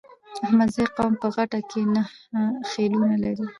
[0.45, 3.45] احمدزی قوم په غټه کې نهه خيلونه لري.